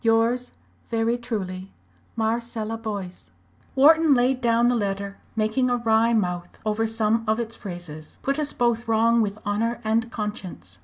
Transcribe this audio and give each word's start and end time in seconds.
"Yours 0.03 0.51
very 0.89 1.15
truly, 1.15 1.71
"MARCELLA 2.15 2.79
BOYCE." 2.79 3.29
Wharton 3.75 4.15
laid 4.15 4.41
down 4.41 4.67
the 4.67 4.75
letter, 4.75 5.17
making 5.35 5.69
a 5.69 5.77
wry 5.77 6.11
mouth 6.11 6.57
over 6.65 6.87
some 6.87 7.23
of 7.27 7.39
its 7.39 7.55
phrases. 7.55 8.17
"'_Put 8.23 8.39
us 8.39 8.51
both 8.51 8.87
wrong 8.87 9.21
with 9.21 9.37
honour 9.45 9.79
and 9.85 10.09
conscience.' 10.11 10.79